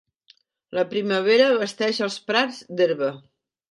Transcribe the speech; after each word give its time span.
La 0.77 0.85
primavera 0.95 1.51
vesteix 1.61 2.03
els 2.09 2.19
prats 2.33 2.67
d'herba. 2.79 3.17